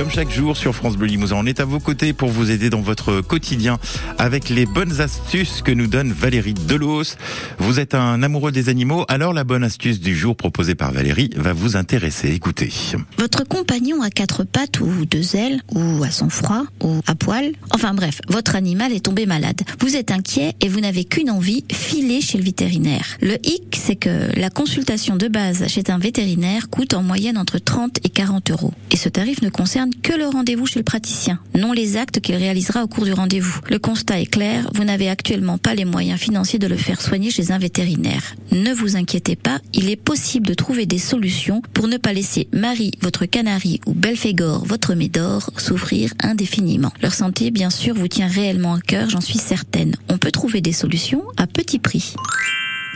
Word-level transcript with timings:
Comme 0.00 0.10
chaque 0.10 0.30
jour 0.30 0.56
sur 0.56 0.74
France 0.74 0.96
Bleu 0.96 1.08
Limousin, 1.08 1.36
on 1.38 1.44
est 1.44 1.60
à 1.60 1.66
vos 1.66 1.78
côtés 1.78 2.14
pour 2.14 2.30
vous 2.30 2.50
aider 2.50 2.70
dans 2.70 2.80
votre 2.80 3.20
quotidien 3.20 3.78
avec 4.16 4.48
les 4.48 4.64
bonnes 4.64 5.02
astuces 5.02 5.60
que 5.60 5.72
nous 5.72 5.88
donne 5.88 6.10
Valérie 6.10 6.54
Delos. 6.54 7.16
Vous 7.58 7.80
êtes 7.80 7.94
un 7.94 8.22
amoureux 8.22 8.50
des 8.50 8.70
animaux, 8.70 9.04
alors 9.08 9.34
la 9.34 9.44
bonne 9.44 9.62
astuce 9.62 10.00
du 10.00 10.16
jour 10.16 10.36
proposée 10.36 10.74
par 10.74 10.90
Valérie 10.90 11.28
va 11.36 11.52
vous 11.52 11.76
intéresser. 11.76 12.32
Écoutez. 12.32 12.72
Votre 13.18 13.44
compagnon 13.46 14.00
a 14.00 14.08
quatre 14.08 14.44
pattes 14.44 14.80
ou 14.80 15.04
deux 15.04 15.36
ailes, 15.36 15.60
ou 15.74 16.02
à 16.02 16.10
sang 16.10 16.30
froid, 16.30 16.62
ou 16.82 17.02
à 17.06 17.14
poil. 17.14 17.52
Enfin 17.74 17.92
bref, 17.92 18.22
votre 18.26 18.56
animal 18.56 18.94
est 18.94 19.04
tombé 19.04 19.26
malade. 19.26 19.60
Vous 19.80 19.96
êtes 19.96 20.12
inquiet 20.12 20.54
et 20.62 20.68
vous 20.70 20.80
n'avez 20.80 21.04
qu'une 21.04 21.30
envie, 21.30 21.62
filer 21.70 22.22
chez 22.22 22.38
le 22.38 22.44
vétérinaire. 22.44 23.18
Le 23.20 23.34
hic, 23.46 23.76
c'est 23.78 23.96
que 23.96 24.34
la 24.40 24.48
consultation 24.48 25.16
de 25.16 25.28
base 25.28 25.66
chez 25.68 25.82
un 25.90 25.98
vétérinaire 25.98 26.70
coûte 26.70 26.94
en 26.94 27.02
moyenne 27.02 27.36
entre 27.36 27.58
30 27.58 27.98
et 28.02 28.08
40 28.08 28.50
euros. 28.50 28.72
Et 28.92 28.96
ce 28.96 29.10
tarif 29.10 29.42
ne 29.42 29.50
concerne 29.50 29.89
que 30.02 30.12
le 30.12 30.26
rendez-vous 30.26 30.66
chez 30.66 30.78
le 30.78 30.84
praticien, 30.84 31.38
non 31.54 31.72
les 31.72 31.96
actes 31.96 32.20
qu'il 32.20 32.36
réalisera 32.36 32.84
au 32.84 32.88
cours 32.88 33.04
du 33.04 33.12
rendez-vous. 33.12 33.60
Le 33.68 33.78
constat 33.78 34.20
est 34.20 34.26
clair, 34.26 34.70
vous 34.74 34.84
n'avez 34.84 35.08
actuellement 35.08 35.58
pas 35.58 35.74
les 35.74 35.84
moyens 35.84 36.20
financiers 36.20 36.58
de 36.58 36.66
le 36.66 36.76
faire 36.76 37.00
soigner 37.00 37.30
chez 37.30 37.52
un 37.52 37.58
vétérinaire. 37.58 38.34
Ne 38.52 38.72
vous 38.72 38.96
inquiétez 38.96 39.36
pas, 39.36 39.60
il 39.72 39.90
est 39.90 39.96
possible 39.96 40.46
de 40.46 40.54
trouver 40.54 40.86
des 40.86 40.98
solutions 40.98 41.62
pour 41.74 41.88
ne 41.88 41.96
pas 41.96 42.12
laisser 42.12 42.48
Marie, 42.52 42.92
votre 43.00 43.26
canari 43.26 43.80
ou 43.86 43.92
Belphégor, 43.92 44.64
votre 44.64 44.94
médor, 44.94 45.50
souffrir 45.56 46.12
indéfiniment. 46.22 46.92
Leur 47.02 47.14
santé, 47.14 47.50
bien 47.50 47.70
sûr, 47.70 47.94
vous 47.94 48.08
tient 48.08 48.28
réellement 48.28 48.74
à 48.74 48.80
cœur, 48.80 49.10
j'en 49.10 49.20
suis 49.20 49.38
certaine. 49.38 49.96
On 50.08 50.18
peut 50.18 50.30
trouver 50.30 50.60
des 50.60 50.72
solutions 50.72 51.22
à 51.36 51.46
petit 51.46 51.78
prix. 51.78 52.14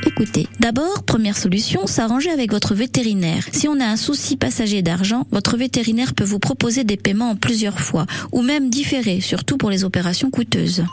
Écoutez, 0.06 0.46
d'abord, 0.60 1.02
première 1.04 1.36
solution, 1.36 1.86
s'arranger 1.86 2.30
avec 2.30 2.52
votre 2.52 2.74
vétérinaire. 2.74 3.46
Si 3.52 3.68
on 3.68 3.80
a 3.80 3.86
un 3.86 3.96
souci 3.96 4.36
passager 4.36 4.82
d'argent, 4.82 5.26
votre 5.30 5.56
vétérinaire 5.56 6.14
peut 6.14 6.24
vous 6.24 6.38
proposer 6.38 6.84
des 6.84 6.98
paiements 6.98 7.30
en 7.30 7.36
plusieurs 7.36 7.80
fois, 7.80 8.06
ou 8.30 8.42
même 8.42 8.68
différés, 8.68 9.20
surtout 9.20 9.56
pour 9.56 9.70
les 9.70 9.82
opérations 9.84 10.30
coûteuses. 10.30 10.84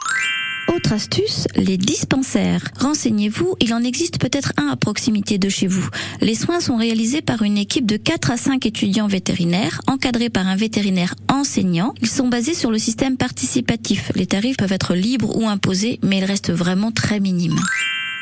Autre 0.74 0.94
astuce, 0.94 1.48
les 1.58 1.78
dispensaires. 1.78 2.64
Renseignez-vous, 2.80 3.56
il 3.60 3.74
en 3.74 3.84
existe 3.84 4.20
peut-être 4.20 4.54
un 4.56 4.70
à 4.70 4.78
proximité 4.78 5.38
de 5.38 5.50
chez 5.50 5.68
vous. 5.68 5.88
Les 6.22 6.36
soins 6.36 6.62
sont 6.62 6.78
réalisés 6.78 7.22
par 7.22 7.42
une 7.42 7.58
équipe 7.58 7.86
de 7.86 7.98
4 7.98 8.32
à 8.32 8.38
5 8.38 8.66
étudiants 8.66 9.08
vétérinaires, 9.08 9.82
encadrés 9.88 10.30
par 10.30 10.48
un 10.48 10.56
vétérinaire 10.56 11.16
enseignant. 11.30 11.94
Ils 12.02 12.08
sont 12.08 12.30
basés 12.30 12.54
sur 12.54 12.72
le 12.72 12.78
système 12.78 13.18
participatif. 13.18 14.14
Les 14.16 14.28
tarifs 14.28 14.58
peuvent 14.58 14.72
être 14.72 14.96
libres 14.96 15.36
ou 15.36 15.50
imposés, 15.50 16.00
mais 16.04 16.20
ils 16.20 16.26
restent 16.26 16.54
vraiment 16.54 16.92
très 16.92 17.20
minimes 17.20 17.60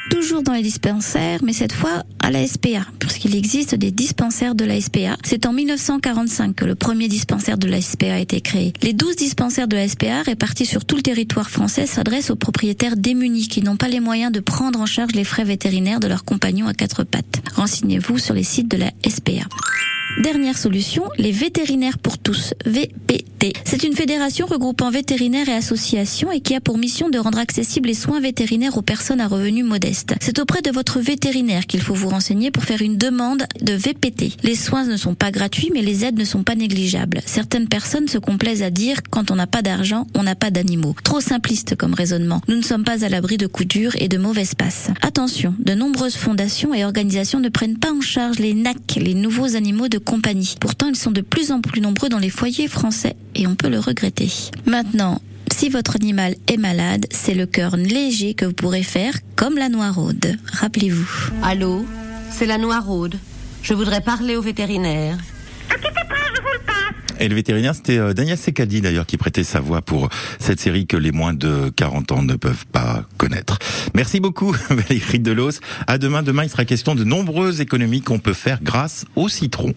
toujours 0.10 0.44
dans 0.44 0.54
les 0.54 0.62
dispensaires, 0.62 1.40
mais 1.44 1.54
cette 1.54 1.74
fois 1.74 2.04
à 2.20 2.32
la 2.32 2.46
SPA, 2.46 2.86
puisqu'il 3.00 3.36
existe 3.36 3.76
des 3.76 3.92
dispensaires 3.92 4.56
de 4.56 4.66
la 4.66 4.80
SPA. 4.80 5.18
C'est 5.24 5.46
en 5.46 5.54
1945 5.54 6.56
que 6.56 6.66
le 6.66 6.76
premier 6.76 7.08
dispensaire 7.08 7.58
de 7.58 7.68
la 7.68 7.82
SPA 7.82 8.14
a 8.14 8.20
été 8.20 8.42
créé. 8.42 8.74
Les 8.82 8.94
12 8.94 9.16
dispensaires 9.16 9.68
de 9.68 9.76
la 9.76 9.88
SPA 9.88 10.22
répartis 10.24 10.66
sur 10.66 10.86
tout 10.86 10.96
le 10.96 11.02
territoire 11.02 11.50
français 11.50 11.86
s'adressent 11.86 12.30
aux 12.30 12.36
propriétaires 12.36 12.98
démunis 12.98 13.48
qui 13.48 13.62
n'ont 13.62 13.78
pas 13.78 13.88
les 13.88 14.00
moyens 14.00 14.32
de 14.32 14.40
prendre 14.40 14.80
en 14.80 14.86
charge 14.86 15.14
les 15.14 15.24
frais 15.24 15.44
vétérinaires 15.44 16.00
de 16.00 16.08
leurs 16.08 16.26
compagnons 16.26 16.68
à 16.68 16.74
quatre 16.74 17.04
pattes. 17.04 17.42
Renseignez-vous 17.56 18.18
sur 18.18 18.34
les 18.34 18.44
sites 18.44 18.70
de 18.70 18.78
la 18.78 18.92
SPA. 19.08 19.48
Dernière 20.18 20.58
solution, 20.58 21.04
les 21.18 21.32
vétérinaires 21.32 22.00
pour 22.00 22.18
tous, 22.18 22.54
VPT. 22.66 23.54
C'est 23.64 23.84
une 23.84 23.96
fédération 23.96 24.48
regroupant 24.48 24.90
vétérinaires 24.90 25.48
et 25.48 25.54
associations 25.54 26.32
et 26.32 26.42
qui 26.42 26.56
a 26.56 26.60
pour 26.60 26.78
mission 26.78 27.10
de 27.10 27.20
rendre 27.20 27.38
accessibles 27.38 27.88
les 27.88 27.94
soins 27.94 28.20
vétérinaires 28.20 28.76
aux 28.78 28.82
personnes 28.82 29.22
à 29.22 29.28
revenus 29.28 29.64
modestes. 29.64 30.16
C'est 30.20 30.40
auprès 30.40 30.62
de 30.62 30.72
votre 30.72 31.00
vétérinaire 31.00 31.68
qu'il 31.68 31.82
faut 31.82 31.94
vous 31.94 32.10
renseigner 32.10 32.52
pour 32.52 32.64
faire 32.64 32.82
une 32.82 32.98
demande 32.98 33.44
de 33.62 33.74
VPT. 33.74 34.44
Les 34.44 34.56
soins 34.56 34.84
ne 34.84 34.98
sont 34.98 35.14
pas 35.14 35.32
gratuits, 35.32 35.70
mais 35.74 35.84
les 35.84 36.04
aides 36.04 36.18
ne 36.18 36.26
sont 36.26 36.44
pas 36.44 36.56
négligeables. 36.56 37.22
Certaines 37.26 37.70
personnes 37.70 38.08
se 38.08 38.18
complaisent 38.18 38.64
à 38.64 38.72
dire 38.72 38.98
quand 39.10 39.32
on 39.32 39.36
n'a 39.36 39.48
pas 39.48 39.62
d'argent, 39.62 40.06
on 40.16 40.24
n'a 40.24 40.36
pas 40.36 40.52
d'animaux. 40.52 40.96
Trop 41.04 41.22
simpliste 41.22 41.76
comme 41.76 41.94
raisonnement. 41.94 42.42
Nous 42.48 42.58
ne 42.58 42.64
sommes 42.64 42.84
pas 42.84 43.06
à 43.06 43.10
l'abri 43.10 43.38
de 43.38 43.48
coups 43.48 43.70
durs 43.70 43.96
et 44.00 44.10
de 44.10 44.18
mauvaises 44.18 44.56
passes. 44.56 44.90
Attention, 45.02 45.54
de 45.60 45.76
nombreuses 45.76 46.18
fondations 46.18 46.74
et 46.74 46.84
organisations 46.84 47.40
ne 47.40 47.50
prennent 47.50 47.78
pas 47.78 47.94
en 47.94 48.02
charge 48.02 48.40
les 48.40 48.54
NAC, 48.54 48.96
les 49.00 49.14
nouveaux 49.14 49.56
animaux 49.56 49.88
de 49.88 49.99
compagnie. 50.00 50.56
Pourtant, 50.60 50.88
ils 50.88 50.96
sont 50.96 51.12
de 51.12 51.22
plus 51.22 51.52
en 51.52 51.62
plus 51.62 51.82
nombreux 51.82 52.10
dans 52.10 52.20
les 52.20 52.30
foyers 52.30 52.68
français 52.68 53.16
et 53.36 53.48
on 53.48 53.56
peut 53.56 53.70
le 53.70 53.80
regretter. 53.80 54.32
Maintenant, 54.66 55.22
si 55.52 55.70
votre 55.70 55.96
animal 55.96 56.36
est 56.48 56.58
malade, 56.58 57.06
c'est 57.12 57.34
le 57.34 57.46
cœur 57.46 57.76
léger 57.76 58.34
que 58.34 58.46
vous 58.46 58.54
pourrez 58.54 58.84
faire 58.84 59.14
comme 59.36 59.58
la 59.58 59.70
noiraude. 59.70 60.38
Rappelez-vous. 60.54 61.10
Allô 61.44 61.86
C'est 62.32 62.46
la 62.46 62.58
noiraude. 62.58 63.16
Je 63.62 63.74
voudrais 63.74 64.02
parler 64.02 64.36
au 64.36 64.42
vétérinaire. 64.42 65.18
Et 67.20 67.28
le 67.28 67.36
vétérinaire, 67.36 67.76
c'était 67.76 67.98
euh, 67.98 68.14
Daniel 68.14 68.38
Secadi 68.38 68.80
d'ailleurs 68.80 69.06
qui 69.06 69.18
prêtait 69.18 69.44
sa 69.44 69.60
voix 69.60 69.82
pour 69.82 70.10
cette 70.40 70.60
série 70.60 70.88
que 70.88 70.96
les 70.96 71.12
moins 71.12 71.34
de 71.34 71.70
40 71.76 72.14
ans 72.14 72.24
ne 72.24 72.36
peuvent 72.36 72.66
pas 72.72 73.04
connaître. 73.18 73.60
Merci 73.94 74.22
beaucoup 74.22 74.56
Valérie 74.70 75.20
Delos. 75.20 75.60
À 75.88 75.98
demain. 75.98 76.24
Demain, 76.24 76.46
il 76.46 76.50
sera 76.50 76.64
question 76.64 76.96
de 76.96 77.04
nombreuses 77.04 77.60
économies 77.60 78.02
qu'on 78.02 78.20
peut 78.20 78.34
faire 78.34 78.60
grâce 78.64 79.06
au 79.18 79.28
citron. 79.28 79.74